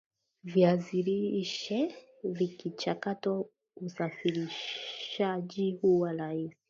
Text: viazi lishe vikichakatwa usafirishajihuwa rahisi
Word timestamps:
viazi 0.43 1.01
lishe 1.03 1.95
vikichakatwa 2.23 3.45
usafirishajihuwa 3.75 6.13
rahisi 6.13 6.55